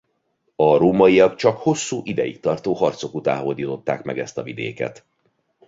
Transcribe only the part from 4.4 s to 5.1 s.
vidéket.